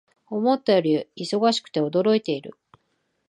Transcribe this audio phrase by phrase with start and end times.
[0.31, 2.57] 思ったより忙しくて驚いている